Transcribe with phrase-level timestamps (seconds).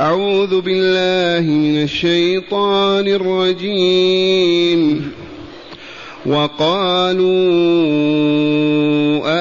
[0.00, 5.12] أعوذ بالله من الشيطان الرجيم
[6.26, 7.28] وقالوا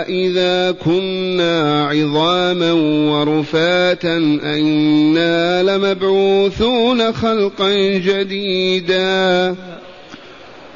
[0.02, 2.72] أإذا كنا عظاما
[3.12, 9.56] ورفاتا أئنا لمبعوثون خلقا جديدا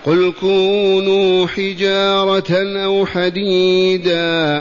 [0.06, 2.54] قل كونوا حجارة
[2.86, 4.61] أو حديدا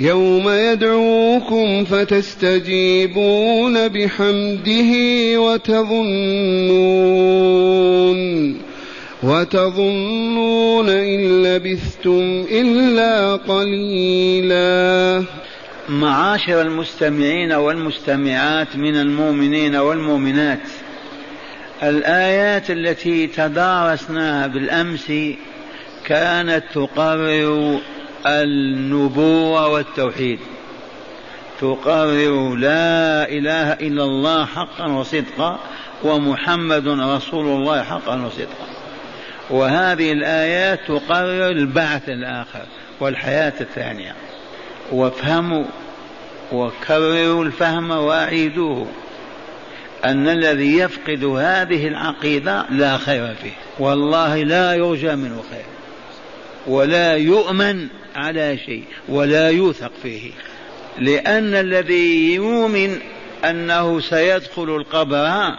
[0.00, 4.92] يوم يدعوكم فتستجيبون بحمده
[5.40, 6.60] وتظنون
[9.22, 15.22] وتظنون إن لبثتم إلا قليلا
[15.88, 20.58] معاشر المستمعين والمستمعات من المؤمنين والمؤمنات
[21.82, 25.12] الآيات التي تدارسناها بالأمس
[26.04, 27.78] كانت تقرر
[28.26, 30.38] النبوة والتوحيد
[31.60, 35.58] تقرر لا إله إلا الله حقا وصدقا
[36.04, 38.70] ومحمد رسول الله حقا وصدقا
[39.50, 42.62] وهذه الآيات تقرر البعث الآخر
[43.00, 44.14] والحياة الثانية
[44.92, 45.64] وافهموا
[46.52, 48.86] وكرروا الفهم وأعيدوه
[50.04, 53.52] أن الذي يفقد هذه العقيدة لا خير فيه
[53.84, 55.64] والله لا يرجى منه خير
[56.66, 60.30] ولا يؤمن على شيء ولا يوثق فيه
[60.98, 62.98] لأن الذي يؤمن
[63.44, 65.50] أنه سيدخل القبر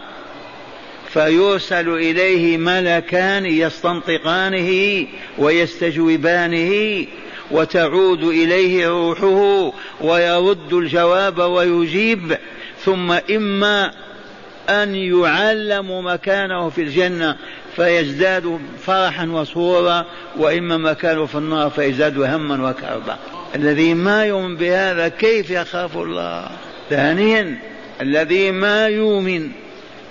[1.13, 5.06] فيرسل إليه ملكان يستنطقانه
[5.38, 7.06] ويستجوبانه
[7.51, 12.38] وتعود إليه روحه ويرد الجواب ويجيب
[12.85, 13.91] ثم إما
[14.69, 17.38] أن يعلم مكانه في الجنة
[17.75, 20.05] فيزداد فرحا وسرورا
[20.37, 23.17] وإما ما كانوا في النار فيزداد هما وكربا
[23.55, 26.47] الذي ما يؤمن بهذا كيف يخاف الله
[26.89, 27.59] ثانيا
[28.01, 29.51] الذي ما يؤمن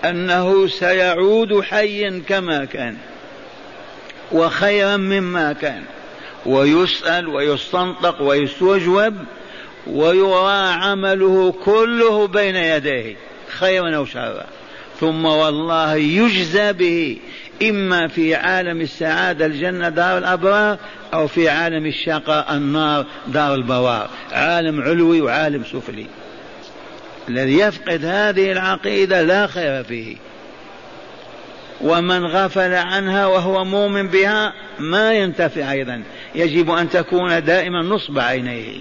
[0.05, 2.97] أنه سيعود حيا كما كان
[4.33, 5.83] وخيرا مما كان
[6.47, 9.15] ويسأل ويستنطق ويستجوب
[9.87, 13.17] ويرى عمله كله بين يديه
[13.49, 14.45] خيرا أو شرا
[15.01, 17.17] ثم والله يجزى به
[17.63, 20.79] إما في عالم السعادة الجنة دار الأبرار
[21.15, 26.07] أو في عالم الشقاء النار دار البوار عالم علوي وعالم سفلي
[27.29, 30.17] الذي يفقد هذه العقيدة لا خير فيه
[31.81, 36.03] ومن غفل عنها وهو مؤمن بها ما ينتفع أيضا
[36.35, 38.81] يجب أن تكون دائما نصب عينيه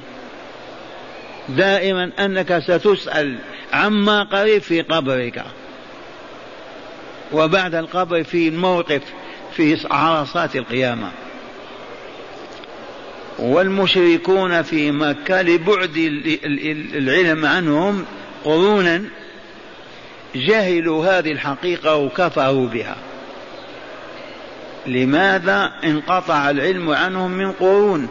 [1.49, 3.35] دائما أنك ستسأل
[3.73, 5.43] عما قريب في قبرك
[7.33, 9.01] وبعد القبر في موقف
[9.55, 11.11] في عرصات القيامة
[13.39, 15.97] والمشركون في مكة لبعد
[16.97, 18.05] العلم عنهم
[18.43, 19.03] قرونا
[20.35, 22.95] جهلوا هذه الحقيقة وكفروا بها
[24.87, 28.09] لماذا انقطع العلم عنهم من قرون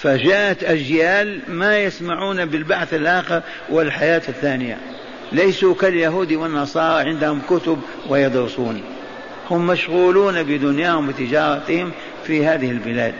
[0.00, 4.76] فجاءت أجيال ما يسمعون بالبعث الآخر والحياة الثانية
[5.32, 7.78] ليسوا كاليهود والنصارى عندهم كتب
[8.08, 8.82] ويدرسون
[9.50, 11.92] هم مشغولون بدنياهم وتجارتهم
[12.26, 13.14] في هذه البلاد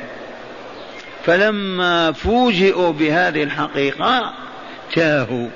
[1.25, 4.35] فلما فوجئوا بهذه الحقيقة
[4.95, 5.49] تاهوا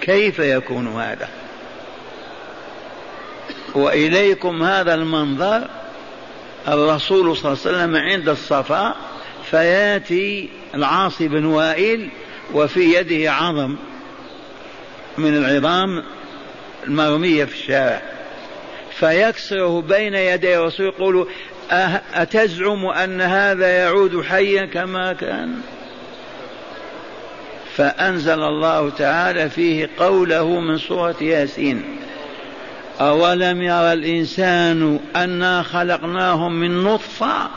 [0.00, 1.28] كيف يكون هذا
[3.74, 5.68] وإليكم هذا المنظر
[6.68, 8.94] الرسول صلى الله عليه وسلم عند الصفا
[9.50, 12.08] فياتي العاص بن وائل
[12.54, 13.76] وفي يده عظم
[15.18, 16.02] من العظام
[16.86, 18.02] المرمية في الشارع
[18.90, 21.28] فيكسره بين يدي الرسول يقول
[21.70, 21.72] أه-،
[22.14, 25.54] أتزعم أن هذا يعود حيا كما كان
[27.76, 31.82] فأنزل الله تعالى فيه قوله من سورة ياسين
[33.00, 37.48] أولم يرى الإنسان أنا خلقناه من نطفة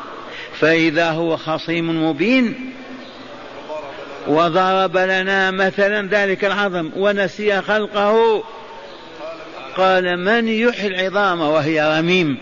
[0.60, 2.74] فإذا هو خصيم مبين
[4.28, 8.44] وضرب لنا مثلا ذلك العظم ونسي خلقه
[9.78, 12.38] قال من يحيي العظام وهي رميم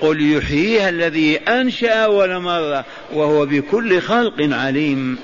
[0.00, 5.18] قل يحييها الذي انشا اول مره وهو بكل خلق عليم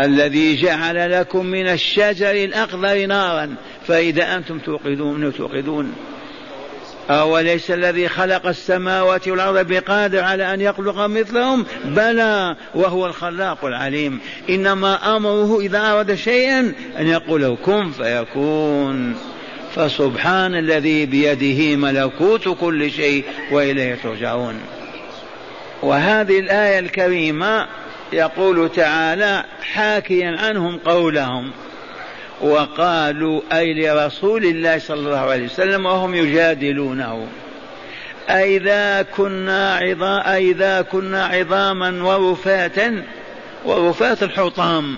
[0.00, 3.54] الذي جعل لكم من الشجر الاخضر نارا
[3.86, 5.92] فاذا انتم توقدون توقدون
[7.10, 14.18] أوليس الذي خلق السماوات والأرض بقادر على أن يخلق مثلهم بلى وهو الخلاق العليم
[14.50, 16.60] إنما أمره إذا أراد شيئا
[16.98, 19.16] أن يقول كن فيكون
[19.74, 24.54] فسبحان الذي بيده ملكوت كل شيء وإليه ترجعون
[25.82, 27.66] وهذه الآية الكريمة
[28.12, 31.50] يقول تعالى حاكيا عنهم قولهم
[32.44, 37.26] وقالوا أي لرسول الله صلى الله عليه وسلم وهم يجادلونه
[38.30, 43.02] أئذا كنا عظا أئذا كنا عظاما ورفاتا
[43.64, 44.96] ورفات الحطام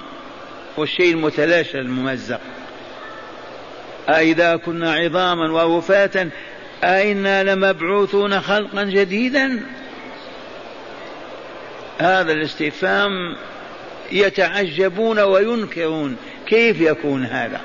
[0.76, 2.40] والشيء المتلاشى الممزق
[4.08, 6.30] أئذا كنا عظاما ورفاتا
[6.84, 9.60] أئنا لمبعوثون خلقا جديدا
[11.98, 13.36] هذا الاستفهام
[14.12, 16.16] يتعجبون وينكرون
[16.48, 17.60] كيف يكون هذا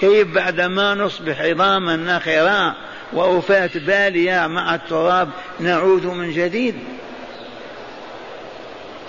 [0.00, 2.74] كيف بعدما نصبح عظاما نخرا
[3.12, 5.28] وأوفاة بالية مع التراب
[5.60, 6.74] نعود من جديد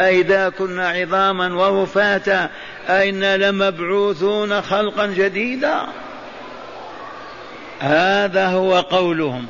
[0.02, 2.50] أئذا كنا عظاما ورفاتا
[2.90, 5.82] أئنا لمبعوثون خلقا جديدا
[7.80, 9.46] هذا هو قولهم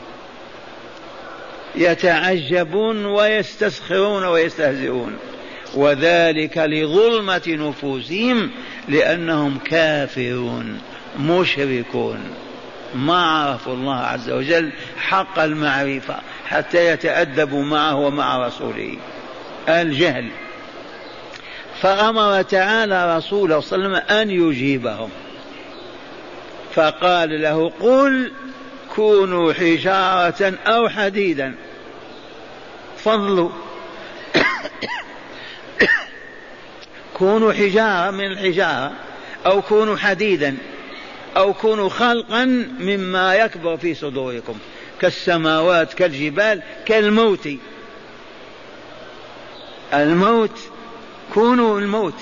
[1.76, 5.18] يتعجبون ويستسخرون ويستهزئون
[5.76, 8.52] وذلك لظلمة نفوسهم
[8.90, 10.82] لأنهم كافرون
[11.20, 12.20] مشركون
[12.96, 14.70] ما عرفوا الله عز وجل
[15.02, 16.16] حق المعرفة
[16.48, 18.98] حتى يتأدبوا معه ومع رسوله
[19.70, 20.30] الجهل
[21.82, 25.10] فأمر تعالى رسوله صلى الله عليه وسلم أن يجيبهم
[26.76, 28.32] فقال له قل
[28.96, 31.56] كونوا حجارة أو حديدا
[32.98, 33.50] فضلوا
[37.20, 38.92] كونوا حجارة من الحجارة
[39.46, 40.58] أو كونوا حديدا
[41.38, 42.46] أو كونوا خلقا
[42.80, 44.58] مما يكبر في صدوركم
[45.02, 47.50] كالسماوات كالجبال كالموت
[49.94, 50.60] الموت
[51.34, 52.18] كونوا الموت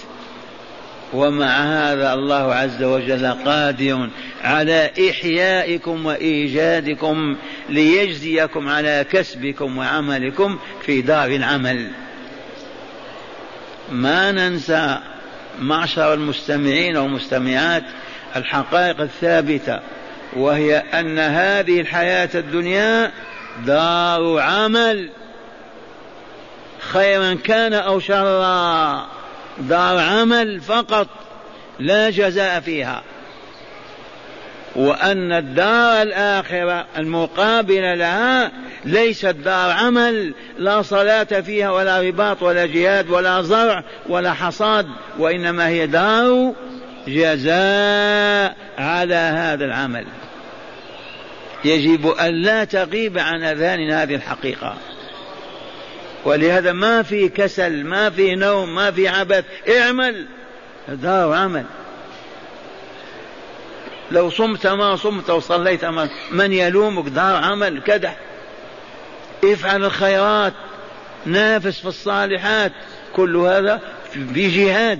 [1.14, 4.10] ومع هذا الله عز وجل قادر
[4.44, 7.36] على إحيائكم وإيجادكم
[7.70, 11.88] ليجزيكم على كسبكم وعملكم في دار العمل
[13.92, 14.98] ما ننسى
[15.60, 17.84] معشر المستمعين والمستمعات
[18.36, 19.80] الحقائق الثابته
[20.36, 23.12] وهي ان هذه الحياه الدنيا
[23.66, 25.10] دار عمل
[26.80, 29.06] خيرا كان او شرا
[29.60, 31.08] دار عمل فقط
[31.80, 33.04] لا جزاء فيها
[34.78, 38.52] وأن الدار الآخرة المقابلة لها
[38.86, 44.88] ليست دار عمل لا صلاة فيها ولا رباط ولا جهاد ولا زرع ولا حصاد
[45.20, 46.54] وإنما هي دار
[47.08, 50.06] جزاء على هذا العمل
[51.66, 54.76] يجب ألا تغيب عن أذهاننا هذه الحقيقة
[56.26, 59.44] ولهذا ما في كسل ما في نوم ما في عبث
[59.78, 60.26] اعمل
[61.04, 61.64] دار عمل
[64.12, 68.16] لو صمت ما صمت وصليت ما من يلومك دار عمل كدح
[69.44, 70.54] افعل الخيرات
[71.26, 72.72] نافس في الصالحات
[73.16, 73.80] كل هذا
[74.16, 75.00] بجهاد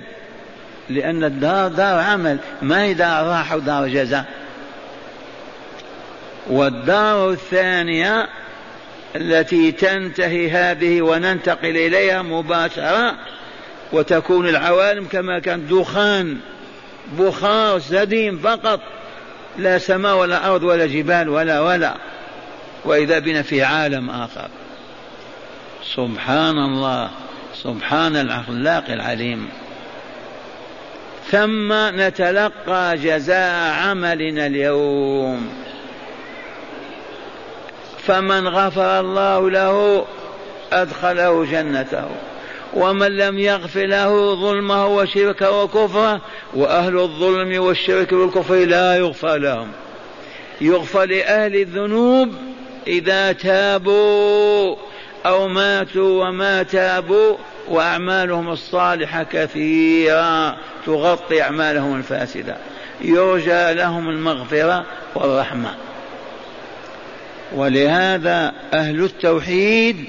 [0.90, 4.24] لأن الدار دار عمل ما هي دار راحة ودار جزاء
[6.50, 8.28] والدار الثانية
[9.16, 13.14] التي تنتهي هذه وننتقل إليها مباشرة
[13.92, 16.38] وتكون العوالم كما كان دخان
[17.18, 18.80] بخار سديم فقط
[19.58, 21.94] لا سماء ولا أرض ولا جبال ولا ولا
[22.84, 24.48] وإذا بنا في عالم آخر
[25.94, 27.10] سبحان الله
[27.62, 29.48] سبحان الأخلاق العليم
[31.30, 35.50] ثم نتلقى جزاء عملنا اليوم
[38.06, 40.04] فمن غفر الله له
[40.72, 42.04] أدخله جنته
[42.74, 46.20] ومن لم يغفر له ظلمه وشركه وكفره
[46.54, 49.68] وأهل الظلم والشرك والكفر لا يغفر لهم
[50.60, 52.34] يغفر لأهل الذنوب
[52.86, 54.76] إذا تابوا
[55.26, 57.36] أو ماتوا وما تابوا
[57.68, 60.56] وأعمالهم الصالحة كثيرة
[60.86, 62.56] تغطي أعمالهم الفاسدة
[63.00, 64.84] يرجى لهم المغفرة
[65.14, 65.74] والرحمة
[67.56, 70.04] ولهذا أهل التوحيد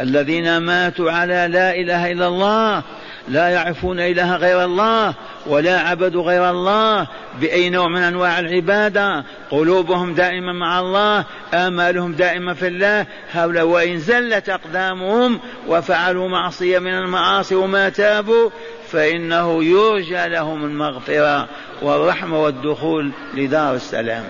[0.00, 2.82] الذين ماتوا على لا إله إلا الله
[3.28, 5.14] لا يعرفون إله غير الله
[5.46, 7.06] ولا عبدوا غير الله
[7.40, 13.98] بأي نوع من أنواع العبادة قلوبهم دائما مع الله آمالهم دائما في الله هؤلاء وإن
[13.98, 18.50] زلت أقدامهم وفعلوا معصية من المعاصي وما تابوا
[18.92, 21.48] فإنه يرجى لهم المغفرة
[21.82, 24.24] والرحمة والدخول لدار السلام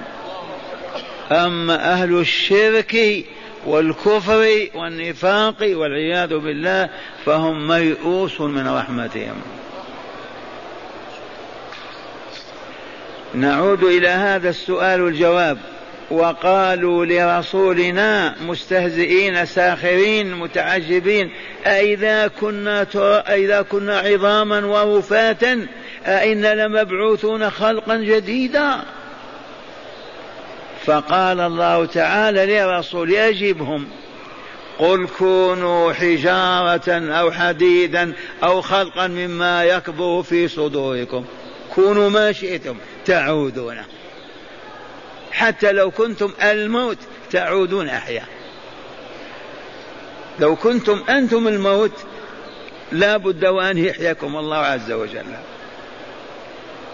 [1.32, 2.96] أما أهل الشرك
[3.66, 6.88] والكفر والنفاق والعياذ بالله
[7.26, 9.40] فهم ميؤوس من رحمتهم
[13.34, 15.58] نعود الى هذا السؤال والجواب
[16.10, 21.30] وقالوا لرسولنا مستهزئين ساخرين متعجبين
[21.66, 22.86] أإذا كنا
[23.28, 25.66] أإذا كنا عظاما ورفاتا
[26.06, 28.80] أإنا لمبعوثون خلقا جديدا
[30.86, 33.88] فقال الله تعالى لرسول أجبهم
[34.78, 41.24] قل كونوا حجارة أو حديدا أو خلقا مما يكبر في صدوركم
[41.74, 43.76] كونوا ما شئتم تعودون
[45.32, 46.98] حتى لو كنتم الموت
[47.30, 48.26] تعودون أحياء
[50.40, 51.92] لو كنتم أنتم الموت
[52.92, 55.24] لا بد وأن يحياكم الله عز وجل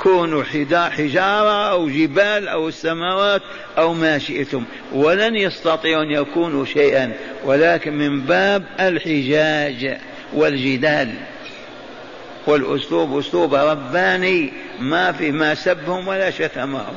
[0.07, 0.43] كونوا
[0.91, 3.43] حجارة أو جبال أو السماوات
[3.79, 7.13] أو ما شئتم ولن يستطيعوا أن يكونوا شيئا
[7.45, 9.97] ولكن من باب الحجاج
[10.35, 11.11] والجدال
[12.47, 16.95] والأسلوب أسلوب رباني ما في ما سبهم ولا شتمهم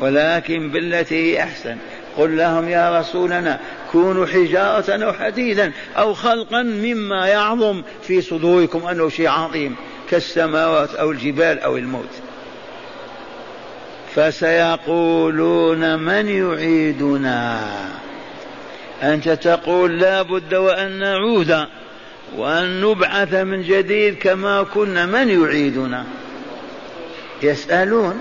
[0.00, 1.76] ولكن بالتي هي أحسن
[2.16, 3.60] قل لهم يا رسولنا
[3.92, 9.76] كونوا حجارة أو حديدا أو خلقا مما يعظم في صدوركم أنه شيء عظيم
[10.10, 12.08] كالسماوات أو الجبال أو الموت
[14.16, 17.60] فسيقولون من يعيدنا
[19.02, 21.66] أنت تقول لا بد وأن نعود
[22.36, 26.04] وأن نبعث من جديد كما كنا من يعيدنا
[27.42, 28.20] يسألون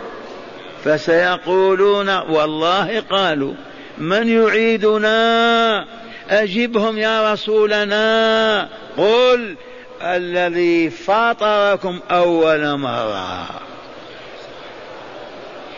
[0.85, 3.53] فسيقولون والله قالوا
[3.97, 5.85] من يعيدنا
[6.29, 8.61] أجبهم يا رسولنا
[8.97, 9.55] قل
[10.03, 13.49] الذي فاطركم أول مرة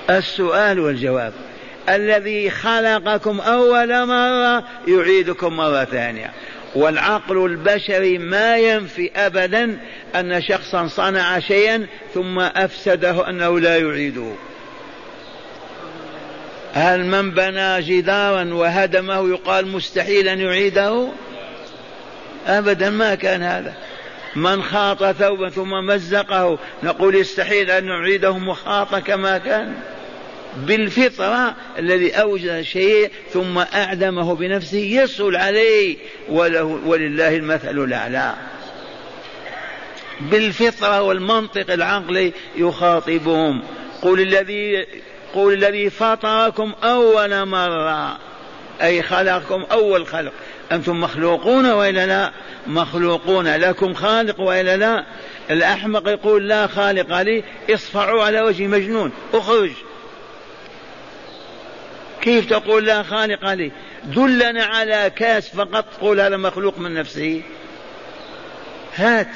[0.10, 1.34] السؤال والجواب
[1.90, 6.32] الذي خلقكم أول مرة يعيدكم مرة ثانية
[6.76, 9.78] والعقل البشري ما ينفي أبدا
[10.16, 14.32] أن شخصا صنع شيئا ثم أفسده أنه لا يعيده
[16.74, 21.08] هل من بنى جدارا وهدمه يقال مستحيل أن يعيده
[22.48, 23.74] أبدا ما كان هذا
[24.36, 29.74] من خاط ثوبا ثم مزقه نقول يستحيل أن نعيده مخاط كما كان
[30.58, 35.98] بالفطرة الذي أوجد شيء ثم أعدمه بنفسه يسهل عليه
[36.30, 38.34] وله ولله المثل الأعلى
[40.20, 43.64] بالفطرة والمنطق العقلي يخاطبهم
[44.02, 44.86] قل الذي
[45.34, 48.18] قل الذي فطركم أول مرة
[48.82, 50.32] أي خلقكم أول خلق
[50.72, 52.32] أنتم مخلوقون وإلا لا
[52.68, 55.06] مخلوقون لكم خالق وإلا لا
[55.50, 59.72] الأحمق يقول لا خالق لي اصفعوا على وجه مجنون اخرج
[62.22, 63.72] كيف تقول لا خالق لي
[64.04, 67.42] دلنا على كاس فقط قول هذا مخلوق من نفسه
[68.96, 69.28] هات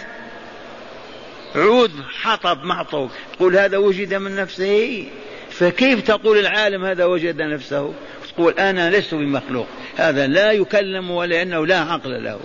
[1.55, 5.05] عود حطب معطوك قل هذا وجد من نفسه
[5.51, 7.93] فكيف تقول العالم هذا وجد نفسه
[8.39, 9.67] يقول أنا لست بمخلوق
[9.98, 12.39] هذا لا يكلم ولأنه لا عقل له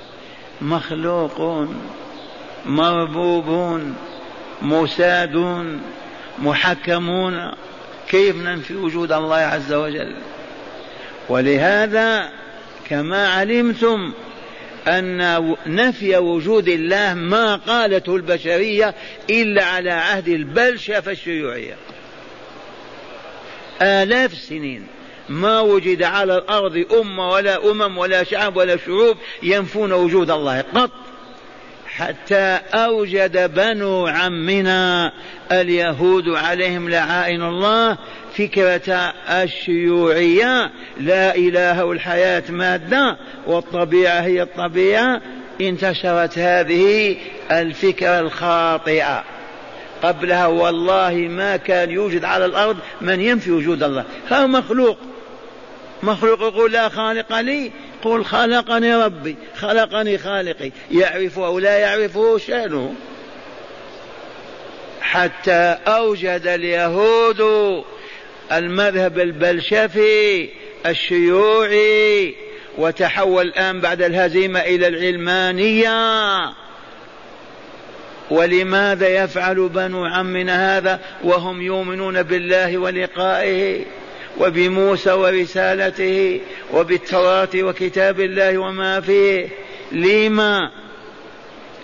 [0.60, 1.68] مخلوق
[2.66, 3.94] مربوبون
[4.62, 5.80] مسادون
[6.38, 7.52] محكمون
[8.08, 10.16] كيف ننفي وجود الله عز وجل
[11.28, 12.30] ولهذا
[12.88, 14.12] كما علمتم
[14.88, 18.94] أن نفي وجود الله ما قالته البشرية
[19.30, 21.74] إلا على عهد البلشفة الشيوعية
[23.82, 24.86] آلاف السنين
[25.28, 30.90] ما وجد على الأرض أمة ولا أمم ولا شعب ولا شعوب ينفون وجود الله قط
[31.96, 35.12] حتى أوجد بنو عمنا
[35.52, 37.98] اليهود عليهم لعائن الله
[38.38, 38.92] فكرة
[39.30, 43.16] الشيوعية لا إله والحياة مادة
[43.46, 45.20] والطبيعة هي الطبيعة
[45.60, 47.16] انتشرت هذه
[47.50, 49.24] الفكرة الخاطئة
[50.02, 54.98] قبلها والله ما كان يوجد على الأرض من ينفي وجود الله هذا مخلوق
[56.04, 57.70] مخلوق يقول لا خالق لي
[58.02, 62.94] قل خلقني ربي خلقني خالقي يعرفه أو لا يعرفه شأنه
[65.00, 67.42] حتى أوجد اليهود
[68.52, 70.48] المذهب البلشفي
[70.86, 72.34] الشيوعي
[72.78, 76.38] وتحول الآن بعد الهزيمة إلى العلمانية
[78.30, 83.84] ولماذا يفعل بنو عمنا هذا وهم يؤمنون بالله ولقائه
[84.40, 86.40] وبموسى ورسالته
[86.74, 89.48] وبالتوراة وكتاب الله وما فيه
[89.92, 90.70] لما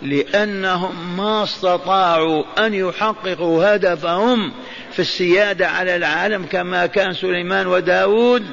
[0.02, 4.52] لأنهم ما استطاعوا أن يحققوا هدفهم
[4.92, 8.44] في السيادة على العالم كما كان سليمان وداود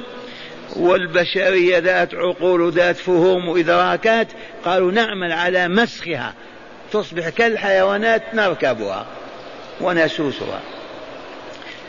[0.76, 4.28] والبشرية ذات عقول وذات فهوم وإدراكات
[4.64, 6.34] قالوا نعمل على مسخها
[6.92, 9.06] تصبح كالحيوانات نركبها
[9.80, 10.60] ونسوسها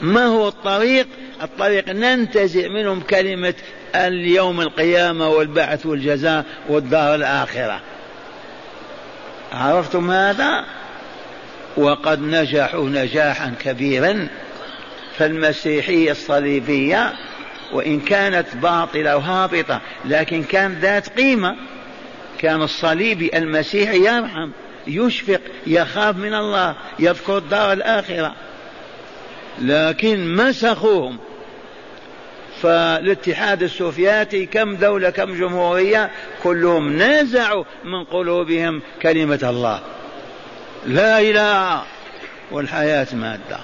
[0.01, 1.07] ما هو الطريق
[1.41, 3.53] الطريق ننتزع منهم كلمة
[3.95, 7.79] اليوم القيامة والبعث والجزاء والدار الآخرة
[9.53, 10.65] عرفتم هذا
[11.77, 14.27] وقد نجحوا نجاحا كبيرا
[15.17, 17.13] فالمسيحية الصليبية
[17.73, 21.55] وإن كانت باطلة وهابطة لكن كانت ذات قيمة
[22.39, 24.49] كان الصليبي المسيحي يرحم
[24.87, 28.33] يشفق يخاف من الله يذكر الدار الآخرة
[29.59, 31.17] لكن مسخوهم
[32.61, 36.09] فالاتحاد السوفياتي كم دولة كم جمهورية
[36.43, 39.81] كلهم نازعوا من قلوبهم كلمة الله
[40.87, 41.83] لا إله
[42.51, 43.57] والحياة مادة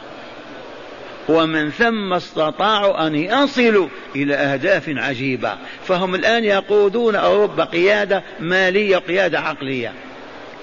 [1.30, 5.54] ومن ثم استطاعوا أن يصلوا إلى أهداف عجيبة
[5.88, 9.92] فهم الآن يقودون أوروبا قيادة مالية قيادة عقلية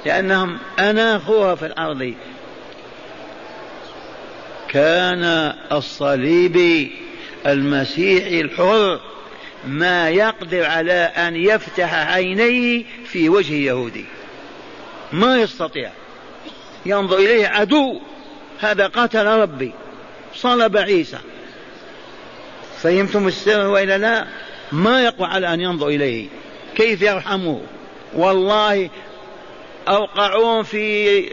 [0.06, 2.14] لأنهم أناخوها في الأرض
[4.72, 5.24] كان
[5.72, 6.92] الصليبي
[7.46, 9.00] المسيحي الحر
[9.68, 14.04] ما يقدر على أن يفتح عينيه في وجه يهودي
[15.12, 15.90] ما يستطيع
[16.86, 18.00] ينظر إليه عدو
[18.60, 19.72] هذا قتل ربي
[20.34, 21.18] صلب عيسى
[22.82, 24.26] فهمتم السر وإلا لا
[24.72, 26.26] ما يقوى على أن ينظر إليه
[26.76, 27.60] كيف يرحمه
[28.14, 28.90] والله
[29.88, 31.24] أوقعوهم في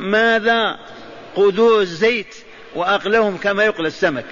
[0.00, 0.78] ماذا
[1.34, 2.34] قدور الزيت
[2.76, 4.24] وأقلهم كما يقلى السمك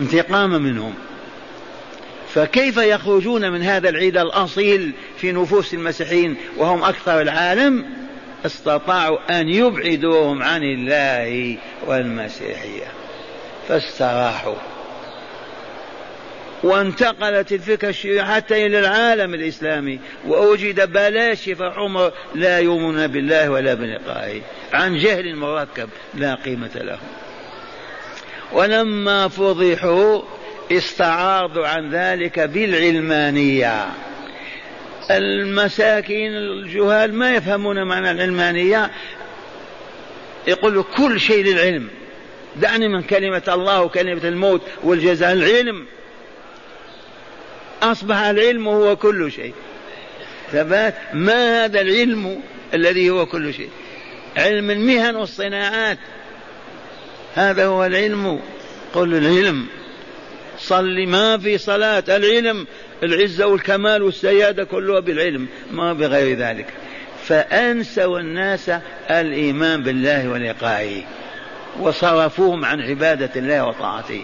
[0.00, 0.94] انتقاما منهم
[2.34, 7.86] فكيف يخرجون من هذا العيد الأصيل في نفوس المسيحيين وهم أكثر العالم
[8.46, 12.86] استطاعوا أن يبعدوهم عن الله والمسيحية
[13.68, 14.54] فاستراحوا
[16.62, 23.74] وانتقلت الفكرة الشيوعية حتى إلى العالم الإسلامي وأوجد بلاشف شفاء حمر لا يؤمنون بالله ولا
[23.74, 24.40] بلقائه
[24.72, 26.98] عن جهل مركب لا قيمة له
[28.52, 30.22] ولما فضحوا
[30.72, 33.84] استعارضوا عن ذلك بالعلمانية
[35.10, 38.90] المساكين الجهال ما يفهمون معنى العلمانية
[40.48, 41.88] يقول كل شيء للعلم
[42.56, 45.86] دعني من كلمة الله وكلمة الموت والجزاء العلم
[47.92, 49.52] أصبح العلم هو كل شيء
[50.52, 52.40] ثبات ما هذا العلم
[52.74, 53.68] الذي هو كل شيء
[54.36, 55.98] علم المهن والصناعات
[57.34, 58.40] هذا هو العلم
[58.94, 59.66] قل العلم
[60.58, 62.66] صل ما في صلاة العلم
[63.02, 66.66] العزة والكمال والسيادة كلها بالعلم ما بغير ذلك
[67.24, 68.70] فأنسوا الناس
[69.10, 71.02] الإيمان بالله ولقائه
[71.80, 74.22] وصرفوهم عن عبادة الله وطاعته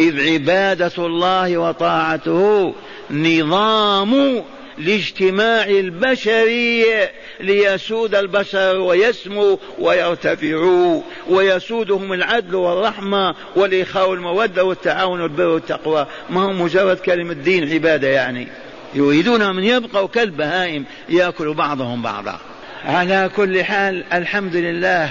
[0.00, 2.74] إذ عبادة الله وطاعته
[3.10, 4.42] نظام
[4.78, 7.10] لاجتماع البشرية
[7.40, 16.96] ليسود البشر ويسمو ويرتفعوا ويسودهم العدل والرحمة والإخاء والمودة والتعاون والبر والتقوى ما هو مجرد
[16.96, 18.48] كلمة دين عبادة يعني
[18.94, 22.38] يريدون أن يبقوا كالبهائم يأكل بعضهم بعضا
[22.84, 25.10] على كل حال الحمد لله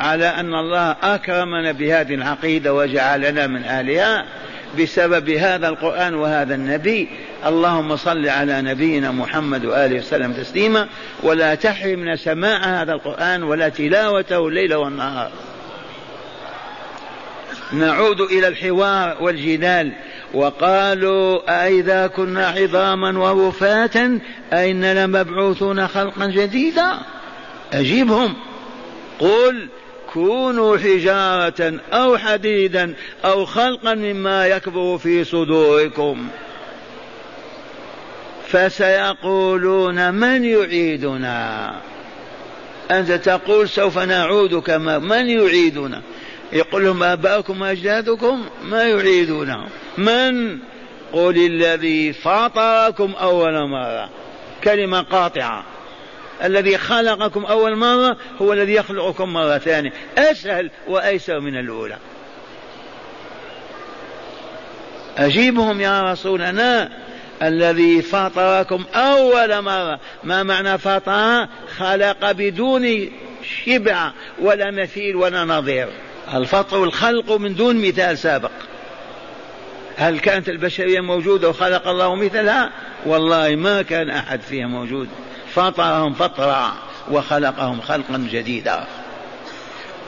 [0.00, 4.24] على أن الله أكرمنا بهذه العقيدة وجعلنا من أهلها
[4.80, 7.08] بسبب هذا القرآن وهذا النبي
[7.46, 10.88] اللهم صل على نبينا محمد وآله وسلم تسليما
[11.22, 15.30] ولا تحرمنا سماع هذا القرآن ولا تلاوته الليل والنهار
[17.72, 19.92] نعود إلى الحوار والجدال
[20.34, 24.18] وقالوا أئذا كنا عظاما ورفاتا
[24.52, 26.90] أئنا لمبعوثون خلقا جديدا
[27.72, 28.34] أجيبهم
[29.18, 29.68] قل
[30.16, 36.26] كونوا حجارة أو حديدا أو خلقا مما يكبر في صدوركم
[38.48, 41.74] فسيقولون من يعيدنا
[42.90, 46.02] أنت تقول سوف نعود كما من يعيدنا
[46.52, 49.66] يقول لهم آباؤكم أجدادكم ما يعيدنا
[49.98, 50.58] من
[51.12, 54.10] قل الذي فاطركم أول مرة
[54.64, 55.64] كلمة قاطعة
[56.44, 61.96] الذي خلقكم أول مرة هو الذي يخلقكم مرة ثانية أسهل وأيسر من الأولى
[65.18, 66.90] أجيبهم يا رسولنا
[67.42, 71.46] الذي فطركم أول مرة ما معنى فطر
[71.78, 73.12] خلق بدون
[73.66, 75.88] شبع ولا مثيل ولا نظير
[76.34, 78.50] الفطر الخلق من دون مثال سابق
[79.96, 82.70] هل كانت البشرية موجودة وخلق الله مثلها
[83.06, 85.08] والله ما كان أحد فيها موجود
[85.56, 86.72] فطرهم فطرا
[87.10, 88.84] وخلقهم خلقا جديدا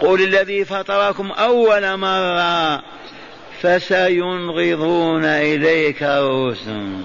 [0.01, 2.83] قل الذي فطركم أول مرة
[3.63, 7.03] فسينغضون إليك رؤوسهم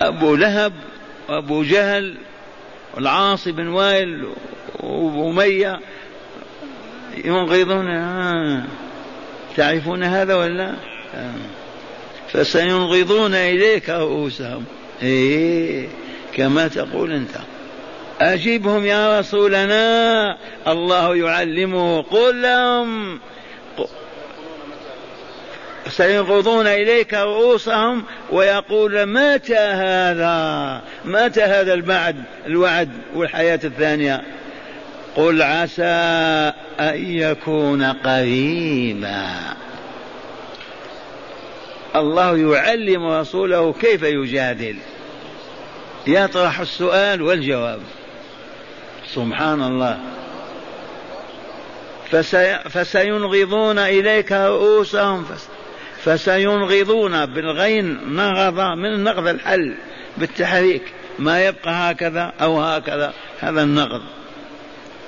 [0.00, 0.72] أبو لهب
[1.28, 2.14] وأبو جهل
[2.96, 4.28] والعاص بن وائل
[4.80, 5.80] وابو اميه
[7.24, 8.64] ينغضون آه.
[9.56, 10.74] تعرفون هذا ولا
[11.14, 11.32] آه.
[12.32, 14.64] فسينغضون إليك رؤوسهم
[15.02, 15.88] إيه،
[16.36, 17.30] كما تقول أنت
[18.20, 20.36] أجبهم يا رسولنا
[20.68, 23.18] الله يعلمه قل لهم
[25.88, 34.22] سينقضون إليك رؤوسهم ويقول متى هذا متى هذا البعد الوعد والحياة الثانية
[35.16, 35.84] قل عسى
[36.80, 39.26] أن يكون قريبا
[41.96, 44.76] الله يعلم رسوله كيف يجادل
[46.06, 47.80] يطرح السؤال والجواب
[49.14, 50.00] سبحان الله
[52.10, 52.58] فسي...
[52.58, 55.48] فسينغضون إليك رؤوسهم فس...
[56.04, 59.74] فسينغضون بالغين نغض من نغض الحل
[60.18, 60.82] بالتحريك
[61.18, 64.02] ما يبقى هكذا أو هكذا هذا النغض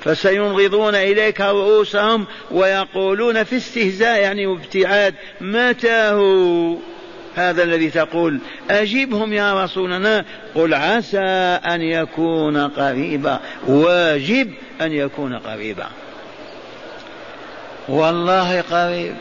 [0.03, 6.75] فسينغضون إليك رؤوسهم ويقولون في استهزاء يعني وابتعاد متى هو
[7.35, 15.85] هذا الذي تقول أجبهم يا رسولنا قل عسى أن يكون قريبا واجب أن يكون قريبا
[17.89, 19.13] والله قريب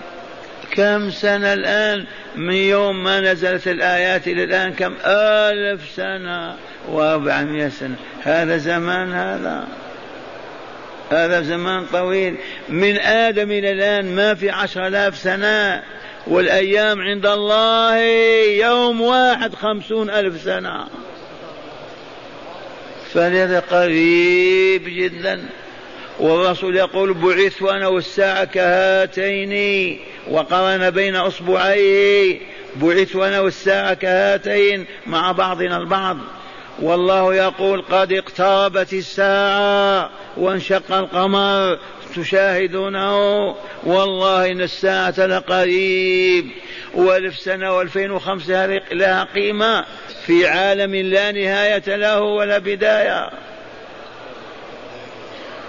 [0.70, 2.04] كم سنة الآن
[2.36, 6.54] من يوم ما نزلت الآيات إلى الآن كم ألف سنة
[6.92, 9.68] وأربعمائة سنة هذا زمان هذا
[11.12, 12.34] هذا زمان طويل
[12.68, 15.82] من آدم إلى الآن ما في عشر آلاف سنة
[16.26, 17.96] والأيام عند الله
[18.66, 20.86] يوم واحد خمسون ألف سنة
[23.14, 25.42] فلهذا قريب جدا
[26.20, 29.98] والرسول يقول بعثت أنا والساعة كهاتين
[30.30, 32.40] وقرن بين أصبعيه
[32.76, 36.18] بعثت أنا والساعة كهاتين مع بعضنا البعض
[36.80, 41.78] والله يقول قد اقتربت الساعة وانشق القمر
[42.16, 43.16] تشاهدونه
[43.82, 46.50] والله إن الساعة لقريب
[46.94, 49.84] وألف سنة وألفين وخمسة لها قيمة
[50.26, 53.30] في عالم لا نهاية له ولا بداية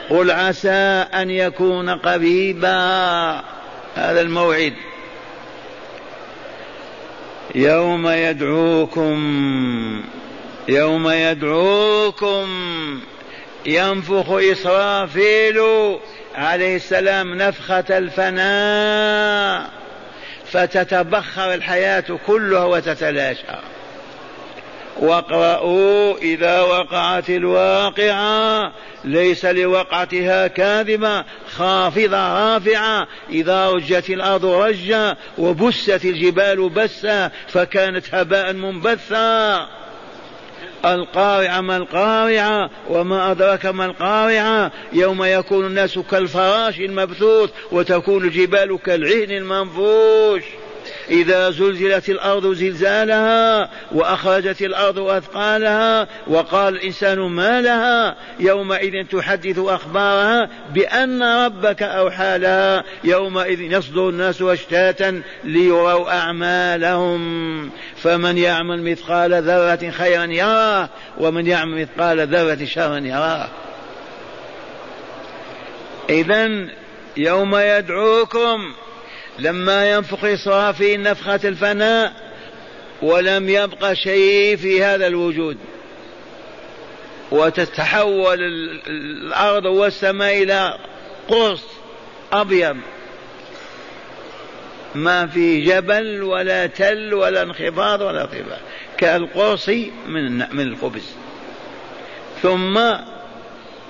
[0.10, 0.72] قل عسى
[1.14, 2.76] أن يكون قريبا
[3.96, 4.74] هذا الموعد
[7.56, 9.22] يوم يدعوكم
[10.68, 12.50] يوم يدعوكم
[13.66, 15.62] ينفخ إسرافيل
[16.36, 19.70] عليه السلام نفخة الفناء
[20.52, 23.44] فتتبخر الحياة كلها وتتلاشى
[25.00, 28.72] واقرأوا إذا وقعت الواقعة
[29.04, 31.24] ليس لوقعتها كاذبة
[31.56, 32.18] خافضة
[32.54, 39.68] رافعة إذا رجت الأرض رجا وبست الجبال بسا فكانت هباء منبثا
[40.86, 49.32] القارعة ما القارعة وما أدراك ما القارعة يوم يكون الناس كالفراش المبثوث وتكون الجبال كالعهن
[49.32, 50.44] المنفوش
[51.12, 61.24] إذا زلزلت الأرض زلزالها وأخرجت الأرض أثقالها وقال الإنسان ما لها يومئذ تحدث أخبارها بأن
[61.24, 67.22] ربك أوحى لها يومئذ يصدر الناس أشتاتا ليروا أعمالهم
[68.04, 73.50] فمن يعمل مثقال ذرة خيرا يراه ومن يعمل مثقال ذرة شرا يراه
[76.10, 76.68] إذا
[77.18, 78.74] يوم يدعوكم
[79.40, 82.14] لما ينفخ صافي نفخة الفناء
[83.02, 85.58] ولم يبقى شيء في هذا الوجود
[87.32, 88.40] وتتحول
[88.88, 90.78] الأرض والسماء إلى
[91.28, 91.64] قرص
[92.34, 92.78] أبيض
[94.96, 98.58] ما في جبل ولا تل ولا انخفاض ولا ارتفاع
[98.98, 99.70] كالقرص
[100.08, 101.04] من من الخبز
[102.44, 102.80] ثم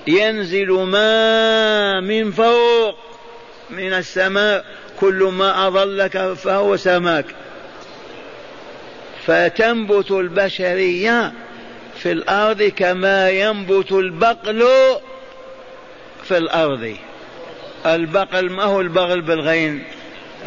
[0.06, 2.96] ينزل ماء من فوق
[3.70, 4.64] من السماء
[5.02, 7.24] كل ما أضلك فهو سماك
[9.26, 11.32] فتنبت البشرية
[11.98, 14.66] في الأرض كما ينبت البقل
[16.24, 16.96] في الأرض
[17.86, 19.84] البقل ما هو البغل بالغين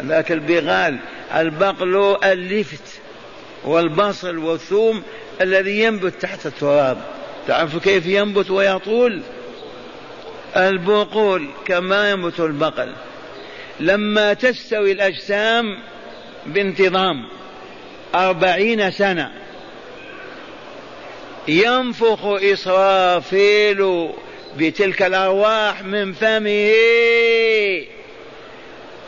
[0.02, 0.96] ذاك البغال
[1.34, 3.00] البقل اللفت
[3.64, 5.02] والبصل والثوم
[5.40, 6.98] الذي ينبت تحت التراب
[7.48, 9.20] تعرف كيف ينبت ويطول
[10.56, 12.92] البقول كما ينبت البقل
[13.80, 15.78] لما تستوي الأجسام
[16.46, 17.24] بانتظام
[18.14, 19.32] أربعين سنة
[21.48, 24.10] ينفخ إسرافيل
[24.58, 26.72] بتلك الأرواح من فمه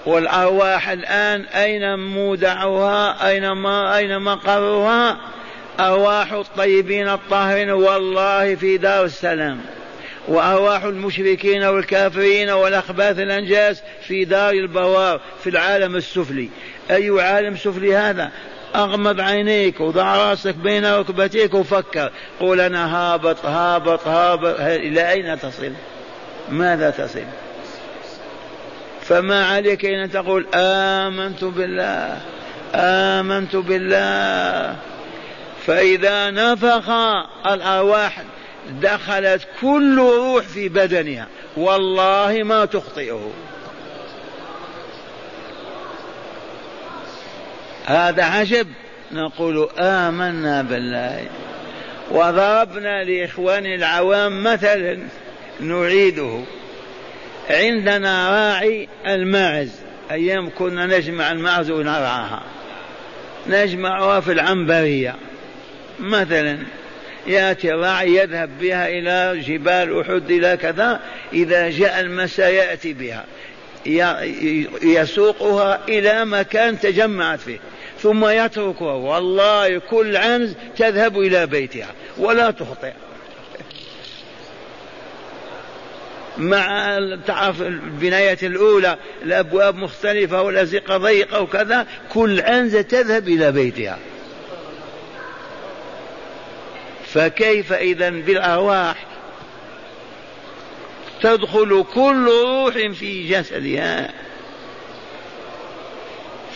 [0.06, 5.18] والأرواح الآن أين مودعها أين ما أين مقرها
[5.80, 9.58] أرواح الطيبين الطاهرين والله في دار السلام
[10.28, 16.50] وأرواح المشركين والكافرين والأخباث الأنجاس في دار البوار في العالم السفلي
[16.90, 18.30] أي عالم سفلي هذا
[18.76, 22.10] أغمض عينيك وضع راسك بين ركبتيك وفكر
[22.40, 25.72] قول أنا هابط هابط هابط إلى أين تصل
[26.50, 27.22] ماذا تصل
[29.02, 32.18] فما عليك إلا أن تقول آمنت بالله
[32.74, 34.76] آمنت بالله
[35.66, 36.88] فإذا نفخ
[37.46, 38.22] الأرواح
[38.82, 43.30] دخلت كل روح في بدنها والله ما تخطئه
[47.86, 48.66] هذا عجب
[49.12, 51.26] نقول آمنا بالله
[52.10, 54.98] وضربنا لإخوان العوام مثلا
[55.60, 56.40] نعيده
[57.50, 59.72] عندنا راعي الماعز
[60.10, 62.42] أيام كنا نجمع الماعز ونرعاها
[63.48, 65.14] نجمعها في العنبرية
[66.00, 66.58] مثلا
[67.28, 71.00] يأتي الراعي يذهب بها إلى جبال أحد إلى كذا
[71.32, 73.24] إذا جاء المساء يأتي بها
[74.82, 77.58] يسوقها إلى مكان تجمعت فيه
[78.02, 81.88] ثم يتركها والله كل عنز تذهب إلى بيتها
[82.18, 82.92] ولا تخطئ
[86.38, 86.94] مع
[87.26, 93.98] تعرف البناية الأولى الأبواب مختلفة والأزقة ضيقة وكذا كل عنزة تذهب إلى بيتها
[97.14, 98.96] فكيف إذا بالأرواح
[101.22, 104.10] تدخل كل روح في جسدها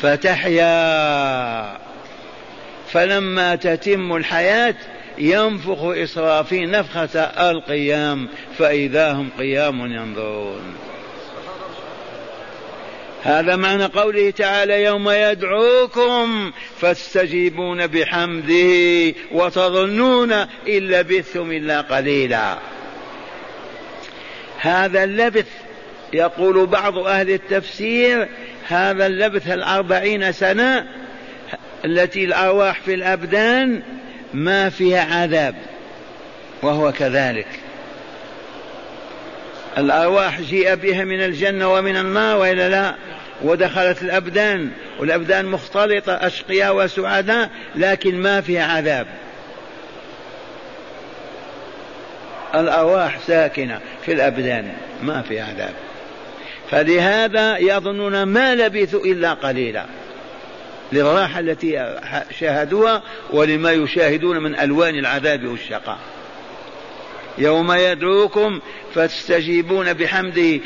[0.03, 1.79] فتحيا
[2.93, 4.75] فلما تتم الحياة
[5.19, 10.75] ينفخ إسرافيل نفخة القيام فإذا هم قيام ينظرون
[13.25, 22.59] هذا معنى قوله تعالى يوم يدعوكم فاستجيبون بحمده وتظنون إن لبثتم إلا قليلا
[24.59, 25.47] هذا اللبث
[26.13, 28.29] يقول بعض أهل التفسير
[28.69, 30.87] هذا اللبث الأربعين سنة
[31.85, 33.83] التي الأرواح في الأبدان
[34.35, 35.55] ما فيها عذاب
[36.63, 37.47] وهو كذلك
[39.79, 42.95] الأرواح جيء بها من الجنة ومن النار وإلا لا
[43.43, 49.07] ودخلت الأبدان والأبدان مختلطة أشقياء وسعداء لكن ما فيها عذاب
[52.55, 54.69] الأرواح ساكنة في الأبدان
[55.03, 55.73] ما في عذاب
[56.71, 59.85] فلهذا يظنون ما لبثوا إلا قليلا
[60.93, 61.95] للراحة التي
[62.41, 65.99] شاهدوها ولما يشاهدون من ألوان العذاب والشقاء
[67.39, 68.61] يوم يدعوكم
[68.95, 70.61] فتستجيبون بحمده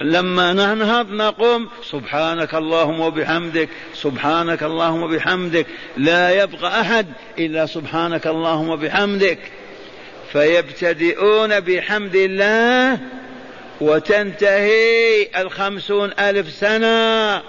[0.00, 7.06] لما ننهض نقوم سبحانك اللهم وبحمدك سبحانك اللهم وبحمدك لا يبقى احد
[7.38, 9.38] الا سبحانك اللهم وبحمدك
[10.32, 12.98] فيبتدئون بحمد الله
[13.80, 17.42] وتنتهي الخمسون ألف سنة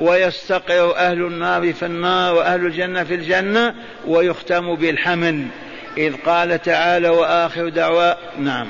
[0.00, 3.74] ويستقر أهل النار في النار وأهل الجنة في الجنة
[4.06, 5.44] ويختم بالحمل
[5.96, 8.66] إذ قال تعالى وآخر دعوى نعم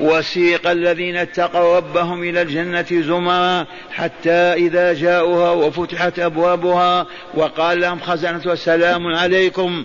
[0.00, 8.54] وسيق الذين اتقوا ربهم إلى الجنة زمرا حتى إذا جاءوها وفتحت أبوابها وقال لهم خزنتها
[8.54, 9.84] سلام عليكم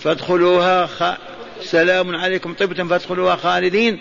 [0.00, 1.04] فادخلوها خ...
[1.62, 4.00] سلام عليكم طبتم فادخلوها خالدين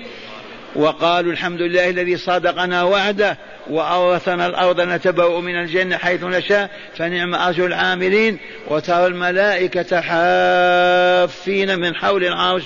[0.76, 3.38] وقالوا الحمد لله الذي صدقنا وعده
[3.70, 12.26] وأورثنا الأرض نتبوأ من الجنة حيث نشاء فنعم أجر العاملين وترى الملائكة حافين من حول
[12.26, 12.66] العرش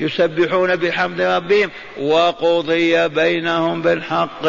[0.00, 1.70] يسبحون بحمد ربهم
[2.00, 4.46] وقضي بينهم بالحق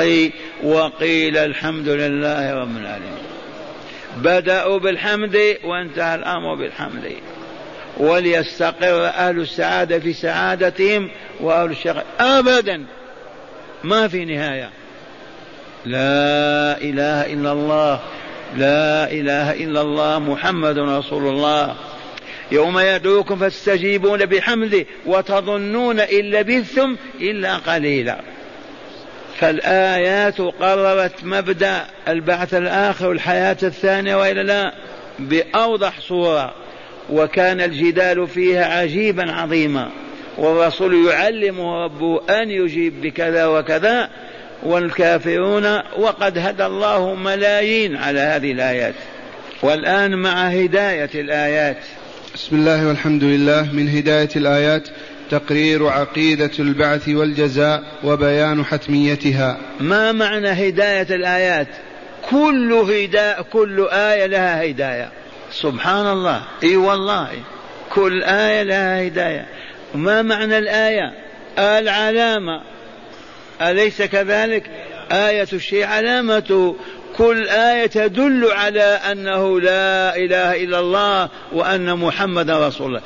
[0.63, 3.13] وقيل الحمد لله رب العالمين
[4.17, 7.13] بدأوا بالحمد وانتهى الأمر بالحمد
[7.99, 11.09] وليستقر أهل السعادة في سعادتهم
[11.39, 12.85] وأهل الشقاء أبدا
[13.83, 14.69] ما في نهاية
[15.85, 17.99] لا إله إلا الله
[18.57, 21.75] لا إله إلا الله محمد رسول الله
[22.51, 28.17] يوم يدعوكم فاستجيبون بحمده وتظنون إن لبثتم إلا قليلا
[29.39, 34.73] فالآيات قررت مبدأ البعث الآخر والحياة الثانية وإلا لا
[35.19, 36.53] بأوضح صورة
[37.11, 39.89] وكان الجدال فيها عجيبا عظيما
[40.37, 44.09] والرسول يعلم ربه أن يجيب بكذا وكذا
[44.63, 45.65] والكافرون
[45.97, 48.93] وقد هدى الله ملايين على هذه الآيات
[49.63, 51.77] والآن مع هداية الآيات
[52.35, 54.87] بسم الله والحمد لله من هداية الآيات
[55.31, 61.67] تقرير عقيدة البعث والجزاء وبيان حتميتها ما معنى هداية الآيات
[62.29, 63.41] كل, هدا...
[63.41, 65.11] كل آية لها هداية
[65.51, 67.29] سبحان الله اي والله
[67.93, 69.47] كل آية لها هداية
[69.95, 71.13] ما معنى الآية
[71.59, 72.61] العلامة
[73.61, 74.63] أليس كذلك
[75.11, 76.75] آية الشيء علامته
[77.17, 83.01] كل آية تدل على أنه لا إله إلا الله وأن محمد رسول الله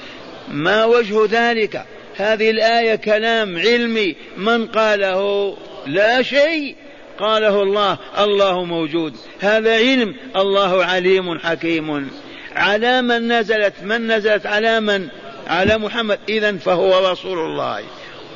[0.51, 1.85] ما وجه ذلك
[2.17, 5.55] هذه الآية كلام علمي من قاله
[5.87, 6.75] لا شيء
[7.19, 12.09] قاله الله الله موجود هذا علم الله عليم حكيم
[12.55, 15.07] على من نزلت من نزلت على من
[15.47, 17.83] على محمد إذا فهو رسول الله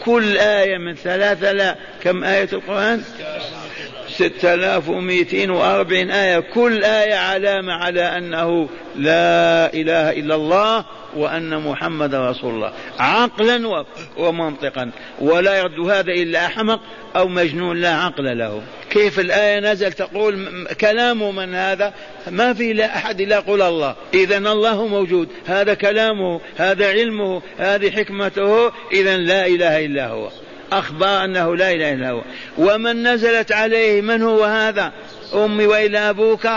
[0.04, 3.02] كل آية من ثلاثة لا كم آية القرآن
[4.18, 12.74] 6240 آية كل آية علامة على أنه لا إله إلا الله وأن محمد رسول الله
[13.00, 13.84] عقلا
[14.18, 16.80] ومنطقا ولا يرد هذا إلا أحمق
[17.16, 21.94] أو مجنون لا عقل له كيف الآية نزل تقول كلام من هذا
[22.32, 27.92] ما في لا أحد إلا قل الله إذا الله موجود هذا كلامه هذا علمه هذه
[27.92, 30.30] حكمته إذا لا إله إلا هو
[30.72, 32.22] أخبر أنه لا إله إلا هو
[32.58, 34.92] ومن نزلت عليه من هو هذا
[35.36, 36.48] أمي وإلى أبوك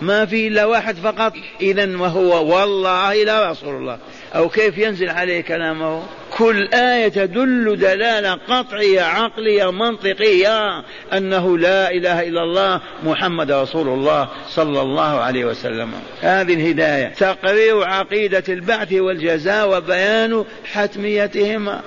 [0.00, 3.98] ما في إلا واحد فقط إذا وهو والله إلى رسول الله
[4.34, 6.02] أو كيف ينزل عليه كلامه
[6.36, 14.28] كل آية تدل دلالة قطعية عقلية منطقية أنه لا إله إلا الله محمد رسول الله
[14.48, 15.92] صلى الله عليه وسلم
[16.22, 21.80] هذه الهداية تقرير عقيدة البعث والجزاء وبيان حتميتهما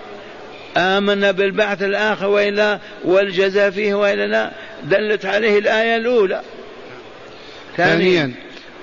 [0.77, 4.51] آمنا بالبعث الآخر وإلا والجزاء فيه وإلا لا
[4.83, 6.41] دلت عليه الآية الأولى
[7.77, 8.31] ثانيا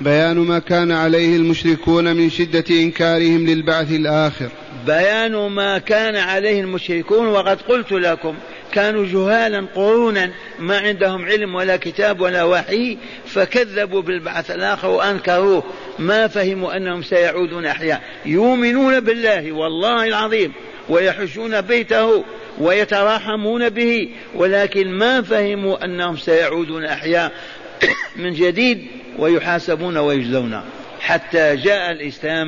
[0.01, 4.49] بيان ما كان عليه المشركون من شدة إنكارهم للبعث الآخر
[4.87, 8.35] بيان ما كان عليه المشركون وقد قلت لكم
[8.73, 15.63] كانوا جهالا قرونا ما عندهم علم ولا كتاب ولا وحي فكذبوا بالبعث الآخر وأنكروه
[15.99, 20.53] ما فهموا أنهم سيعودون أحياء يؤمنون بالله والله العظيم
[20.89, 22.25] ويحجون بيته
[22.61, 27.33] ويتراحمون به ولكن ما فهموا أنهم سيعودون أحياء
[28.23, 28.87] من جديد
[29.19, 30.61] ويحاسبون ويجزون
[31.01, 32.47] حتى جاء الإسلام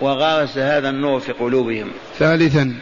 [0.00, 2.74] وغرس هذا النور في قلوبهم ثالثا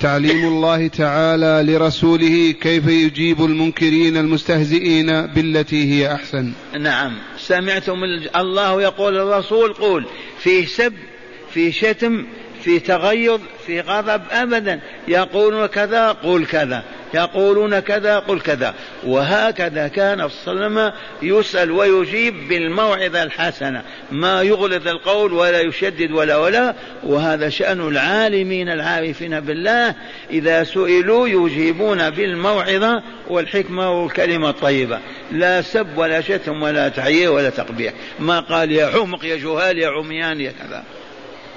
[0.00, 6.52] تعليم الله تعالى لرسوله كيف يجيب المنكرين المستهزئين بالتي هي احسن.
[6.80, 7.98] نعم، سمعتم
[8.36, 10.06] الله يقول الرسول قول
[10.38, 10.92] فيه سب
[11.54, 12.24] فيه شتم
[12.68, 16.82] في تغيظ في غضب أبدا يقولون كذا قل كذا
[17.14, 18.74] يقولون كذا قل كذا
[19.06, 20.92] وهكذا كان صلى الله عليه
[21.38, 29.40] يسأل ويجيب بالموعظة الحسنة ما يغلظ القول ولا يشدد ولا ولا وهذا شأن العالمين العارفين
[29.40, 29.94] بالله
[30.30, 34.98] إذا سئلوا يجيبون بالموعظة والحكمة والكلمة الطيبة
[35.32, 39.88] لا سب ولا شتم ولا تعيير ولا تقبيح ما قال يا عمق يا جهال يا
[39.88, 40.84] عميان يا كذا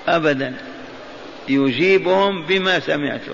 [0.07, 0.53] أبدا
[1.51, 3.33] يجيبهم بما سمعتم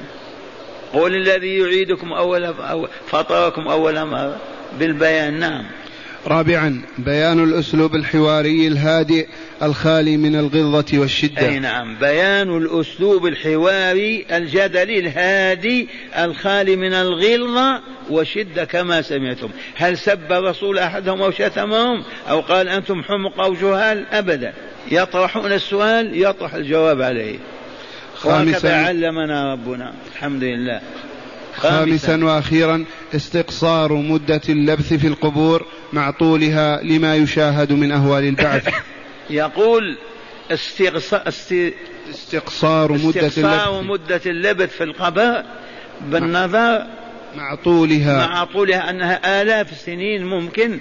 [0.93, 2.53] قل الذي يعيدكم أول
[3.07, 4.37] فطركم أول مرة
[4.79, 5.63] بالبيان نعم
[6.27, 9.27] رابعا بيان الأسلوب الحواري الهادئ
[9.63, 15.87] الخالي من الغلظة والشدة أي نعم بيان الأسلوب الحواري الجدلي الهادي
[16.19, 23.03] الخالي من الغلظة والشدة كما سمعتم هل سب رسول أحدهم أو شتمهم أو قال أنتم
[23.03, 24.53] حمق أو جهال أبدا
[24.91, 27.39] يطرحون السؤال يطرح الجواب عليه
[28.21, 30.81] خامسا علمنا ربنا الحمد لله
[31.57, 38.69] خامسا واخيرا استقصار مده اللبث في القبور مع طولها لما يشاهد من اهوال البعث
[39.29, 39.97] يقول
[40.51, 41.53] استقصا است...
[42.09, 45.43] استقصار مده استقصار مده اللبث في القبر
[46.09, 46.85] بالنظر
[47.37, 50.79] مع طولها مع طولها انها الاف السنين ممكن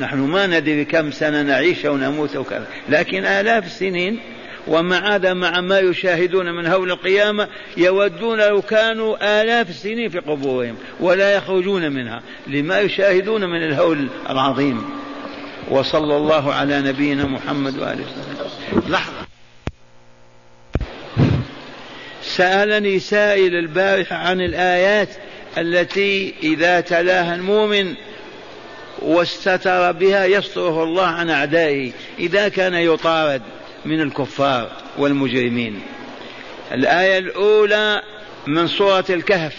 [0.00, 4.18] نحن ما ندري كم سنه نعيش أو نموت أو كذا لكن الاف السنين
[4.66, 10.76] ومع هذا مع ما يشاهدون من هول القيامة يودون لو كانوا آلاف السنين في قبورهم
[11.00, 14.84] ولا يخرجون منها لما يشاهدون من الهول العظيم
[15.70, 18.36] وصلى الله على نبينا محمد وآله وسلم
[18.92, 19.26] لحظة
[22.22, 25.08] سألني سائل البارحة عن الآيات
[25.58, 27.94] التي إذا تلاها المؤمن
[28.98, 33.42] واستتر بها يستره الله عن أعدائه إذا كان يطارد
[33.86, 35.80] من الكفار والمجرمين
[36.72, 38.02] الآية الأولى
[38.46, 39.54] من سورة الكهف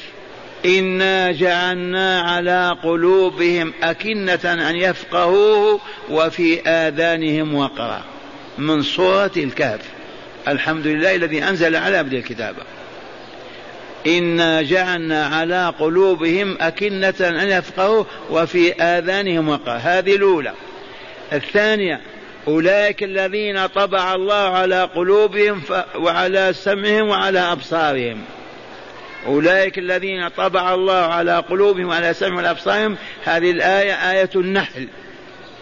[0.65, 8.01] إنا جعلنا على قلوبهم أكنة أن يفقهوه وفي آذانهم وقرا
[8.57, 9.81] من سورة الكهف
[10.47, 12.55] الحمد لله الذي أنزل على عبد الكتاب
[14.07, 20.53] إنا جعلنا على قلوبهم أكنة أن يفقهوه وفي آذانهم وقرا هذه الأولى
[21.33, 22.01] الثانية
[22.47, 25.61] أولئك الذين طبع الله على قلوبهم
[25.95, 28.21] وعلى سمعهم وعلى أبصارهم
[29.27, 34.87] أولئك الذين طبع الله على قلوبهم وعلى سمعهم وعلى أبصارهم هذه الآية آية النحل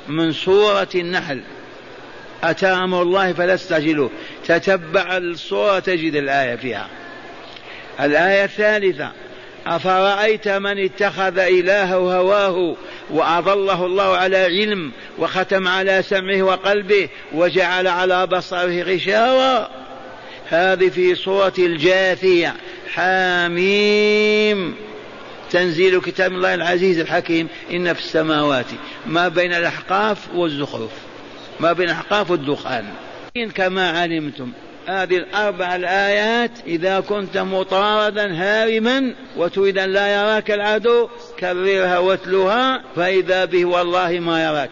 [0.07, 1.41] من سورة النحل
[2.43, 4.09] أتى أمر الله فلا استعجلوه
[4.47, 6.87] تتبع الصورة تجد الآية فيها
[8.01, 9.11] الآية الثالثة
[9.67, 12.75] أفرأيت من اتخذ إلهه هواه
[13.09, 19.69] وأضله الله على علم وختم على سمعه وقلبه وجعل على بصره غشاوة
[20.49, 22.53] هذه في سورة الجاثية
[22.93, 24.75] حاميم
[25.51, 28.65] تنزيل كتاب الله العزيز الحكيم إن في السماوات
[29.05, 30.91] ما بين الأحقاف والزخرف
[31.59, 32.85] ما بين الأحقاف والدخان
[33.55, 34.47] كما علمتم
[34.87, 41.09] هذه الأربع الآيات إذا كنت مطاردا هارما وتريد أن لا يراك العدو
[41.39, 44.69] كررها واتلها فإذا به والله ما يراك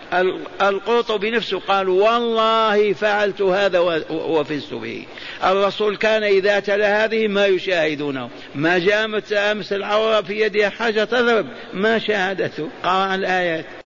[0.61, 5.05] القرطبي نفسه قال والله فعلت هذا وفزت به
[5.43, 11.45] الرسول كان إذا تلا هذه ما يشاهدونه ما جامت أمس العورة في يدها حاجة تضرب
[11.73, 13.73] ما شاهدته قرأ الآيات